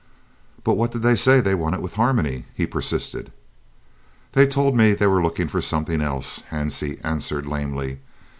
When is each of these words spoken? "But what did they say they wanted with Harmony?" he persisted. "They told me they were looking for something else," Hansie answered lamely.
"But 0.63 0.77
what 0.77 0.89
did 0.89 1.03
they 1.03 1.15
say 1.15 1.41
they 1.41 1.53
wanted 1.53 1.79
with 1.81 1.93
Harmony?" 1.93 2.45
he 2.55 2.65
persisted. 2.65 3.31
"They 4.31 4.47
told 4.47 4.75
me 4.75 4.93
they 4.95 5.05
were 5.05 5.21
looking 5.21 5.47
for 5.47 5.61
something 5.61 6.01
else," 6.01 6.41
Hansie 6.49 6.99
answered 7.03 7.45
lamely. 7.45 7.99